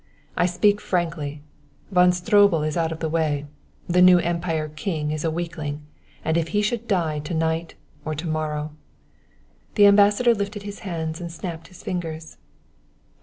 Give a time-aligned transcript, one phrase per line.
[0.35, 1.43] I speak frankly.
[1.91, 3.45] Von Stroebel is out of the way;
[3.87, 5.85] the new Emperor king is a weakling,
[6.25, 8.71] and if he should die to night or to morrow"
[9.75, 12.37] The Ambassador lifted his hands and snapped his fingers.